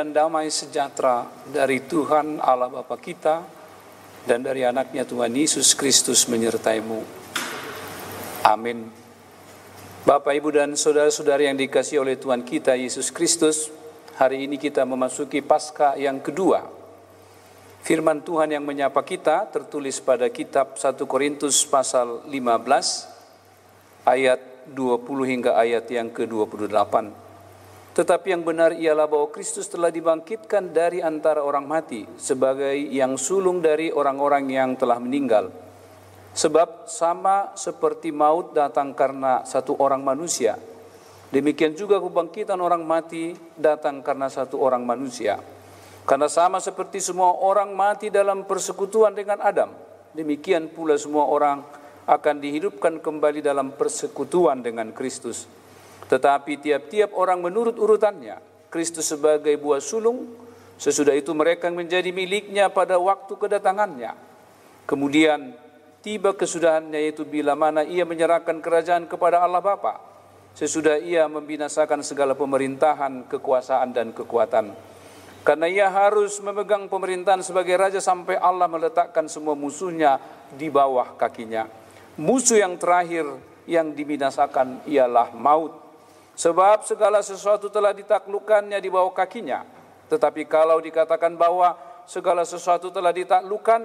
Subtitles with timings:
[0.00, 3.44] dan damai sejahtera dari Tuhan Allah Bapa kita
[4.24, 7.04] dan dari anaknya Tuhan Yesus Kristus menyertaimu.
[8.48, 8.88] Amin.
[10.08, 13.68] Bapak, Ibu, dan saudara-saudari yang dikasih oleh Tuhan kita Yesus Kristus,
[14.16, 16.64] hari ini kita memasuki Paskah yang kedua.
[17.84, 25.60] Firman Tuhan yang menyapa kita tertulis pada kitab 1 Korintus pasal 15 ayat 20 hingga
[25.60, 27.28] ayat yang ke-28.
[27.90, 33.58] Tetapi yang benar ialah bahwa Kristus telah dibangkitkan dari antara orang mati sebagai yang sulung
[33.58, 35.50] dari orang-orang yang telah meninggal.
[36.30, 40.54] Sebab sama seperti maut datang karena satu orang manusia,
[41.34, 45.42] demikian juga kebangkitan orang mati datang karena satu orang manusia.
[46.06, 49.74] Karena sama seperti semua orang mati dalam persekutuan dengan Adam,
[50.14, 51.66] demikian pula semua orang
[52.06, 55.50] akan dihidupkan kembali dalam persekutuan dengan Kristus.
[56.10, 60.26] Tetapi tiap-tiap orang menurut urutannya, Kristus sebagai buah sulung,
[60.74, 64.18] sesudah itu mereka menjadi miliknya pada waktu kedatangannya.
[64.90, 65.54] Kemudian
[66.02, 70.02] tiba kesudahannya yaitu bila mana ia menyerahkan kerajaan kepada Allah Bapa.
[70.58, 74.74] Sesudah ia membinasakan segala pemerintahan, kekuasaan dan kekuatan.
[75.46, 80.18] Karena ia harus memegang pemerintahan sebagai raja sampai Allah meletakkan semua musuhnya
[80.52, 81.64] di bawah kakinya.
[82.20, 83.24] Musuh yang terakhir
[83.64, 85.89] yang dibinasakan ialah maut.
[86.40, 89.60] Sebab segala sesuatu telah ditaklukkannya di bawah kakinya.
[90.08, 91.76] Tetapi kalau dikatakan bahwa
[92.08, 93.84] segala sesuatu telah ditaklukkan,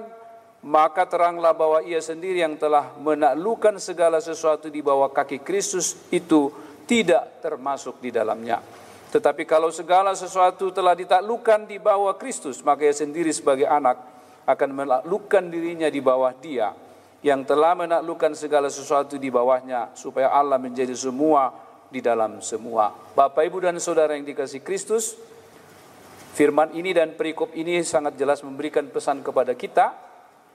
[0.64, 6.48] maka teranglah bahwa ia sendiri yang telah menaklukkan segala sesuatu di bawah kaki Kristus itu
[6.88, 8.64] tidak termasuk di dalamnya.
[9.12, 14.00] Tetapi kalau segala sesuatu telah ditaklukkan di bawah Kristus, maka ia sendiri sebagai anak
[14.48, 16.72] akan menaklukkan dirinya di bawah dia
[17.20, 22.92] yang telah menaklukkan segala sesuatu di bawahnya supaya Allah menjadi semua di dalam semua.
[23.14, 25.16] Bapak, Ibu, dan Saudara yang dikasih Kristus,
[26.36, 29.94] firman ini dan perikop ini sangat jelas memberikan pesan kepada kita,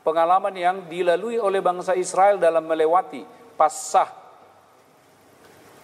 [0.06, 3.24] pengalaman yang dilalui oleh bangsa Israel dalam melewati
[3.56, 4.22] pasah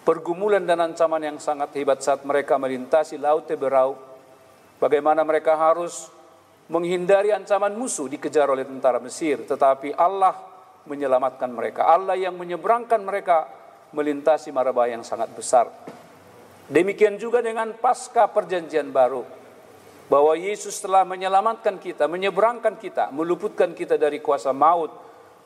[0.08, 3.92] pergumulan dan ancaman yang sangat hebat saat mereka melintasi Laut Teberau,
[4.80, 6.08] bagaimana mereka harus
[6.72, 10.32] menghindari ancaman musuh dikejar oleh tentara Mesir, tetapi Allah
[10.88, 11.84] menyelamatkan mereka.
[11.92, 13.57] Allah yang menyeberangkan mereka
[13.92, 15.70] melintasi marabah yang sangat besar.
[16.68, 19.24] Demikian juga dengan pasca perjanjian baru.
[20.08, 24.88] Bahwa Yesus telah menyelamatkan kita, menyeberangkan kita, meluputkan kita dari kuasa maut,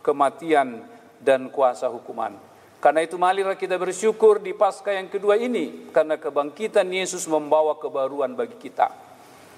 [0.07, 0.87] kematian,
[1.19, 2.35] dan kuasa hukuman.
[2.83, 5.91] Karena itu marilah kita bersyukur di pasca yang kedua ini.
[5.95, 8.91] Karena kebangkitan Yesus membawa kebaruan bagi kita.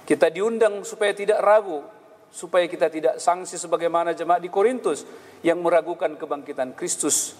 [0.05, 1.81] Kita diundang supaya tidak ragu,
[2.28, 5.09] supaya kita tidak sanksi sebagaimana jemaat di Korintus
[5.41, 7.33] yang meragukan kebangkitan Kristus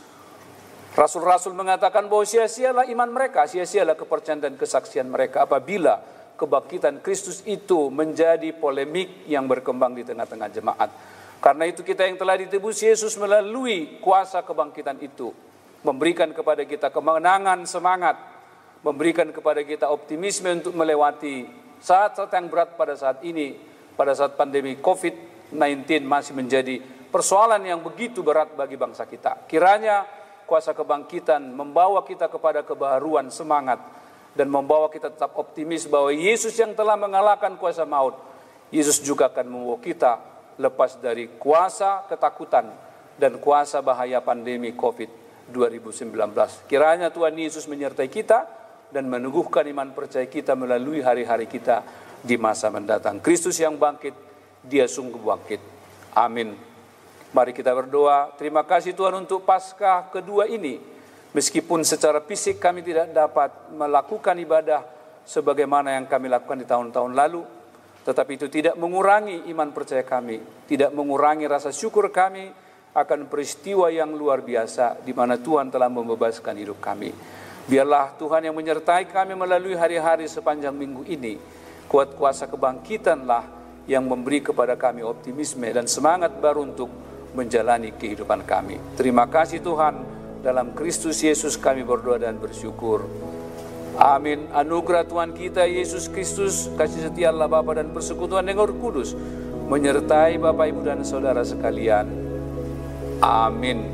[0.95, 5.99] Rasul-rasul mengatakan bahwa sia-sialah iman mereka, sia-sialah kepercayaan dan kesaksian mereka apabila
[6.39, 10.91] kebangkitan Kristus itu menjadi polemik yang berkembang di tengah-tengah jemaat.
[11.43, 15.35] Karena itu kita yang telah ditebus Yesus melalui kuasa kebangkitan itu
[15.83, 18.17] memberikan kepada kita kemenangan semangat,
[18.87, 21.45] memberikan kepada kita optimisme untuk melewati
[21.83, 23.59] saat-saat yang berat pada saat ini,
[23.99, 26.81] pada saat pandemi COVID-19 masih menjadi
[27.11, 29.45] persoalan yang begitu berat bagi bangsa kita.
[29.45, 33.81] Kiranya kuasa kebangkitan membawa kita kepada kebaruan semangat
[34.35, 38.19] dan membawa kita tetap optimis bahwa Yesus yang telah mengalahkan kuasa maut,
[38.75, 40.13] Yesus juga akan membawa kita
[40.59, 42.71] lepas dari kuasa ketakutan
[43.15, 45.11] dan kuasa bahaya pandemi COVID
[45.51, 46.67] 2019.
[46.67, 48.47] Kiranya Tuhan Yesus menyertai kita
[48.91, 51.83] dan meneguhkan iman percaya kita melalui hari-hari kita
[52.23, 53.23] di masa mendatang.
[53.23, 54.15] Kristus yang bangkit,
[54.67, 55.61] dia sungguh bangkit.
[56.15, 56.74] Amin.
[57.35, 58.31] Mari kita berdoa.
[58.39, 60.79] Terima kasih Tuhan untuk Paskah kedua ini.
[61.35, 64.87] Meskipun secara fisik kami tidak dapat melakukan ibadah
[65.27, 67.43] sebagaimana yang kami lakukan di tahun-tahun lalu,
[68.07, 70.39] tetapi itu tidak mengurangi iman percaya kami,
[70.71, 72.55] tidak mengurangi rasa syukur kami
[72.95, 77.11] akan peristiwa yang luar biasa di mana Tuhan telah membebaskan hidup kami.
[77.67, 81.35] Biarlah Tuhan yang menyertai kami melalui hari-hari sepanjang minggu ini.
[81.91, 83.43] Kuat kuasa kebangkitanlah
[83.91, 88.79] yang memberi kepada kami optimisme dan semangat baru untuk menjalani kehidupan kami.
[88.95, 90.01] Terima kasih Tuhan,
[90.41, 93.05] dalam Kristus Yesus kami berdoa dan bersyukur.
[93.99, 94.51] Amin.
[94.51, 99.15] Anugerah Tuhan kita Yesus Kristus, kasih setia Allah Bapa dan persekutuan dengan Roh Kudus
[99.71, 102.11] menyertai Bapak Ibu dan Saudara sekalian.
[103.25, 103.87] Amin.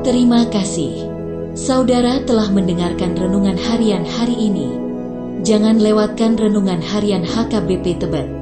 [0.00, 1.08] Terima kasih.
[1.52, 4.68] Saudara telah mendengarkan renungan harian hari ini.
[5.44, 8.39] Jangan lewatkan renungan harian HKBP Tebet.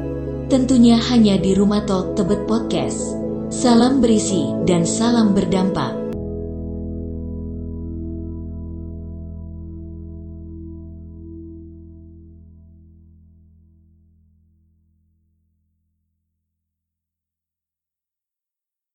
[0.48, 3.20] Tentunya hanya di Rumah Talk Tebet Podcast.
[3.52, 5.97] Salam berisi dan salam berdampak.